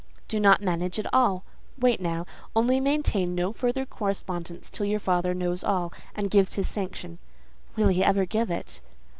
[0.27, 1.43] "Do not manage at all.
[1.77, 2.25] Wait now.
[2.55, 7.19] Only maintain no further correspondence till your father knows all, and gives his sanction."
[7.75, 8.81] "Will he ever give it?"